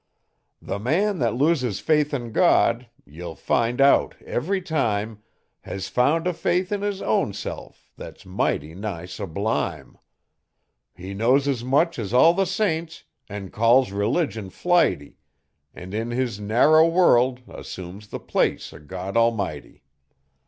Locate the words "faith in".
1.79-2.31, 6.33-6.81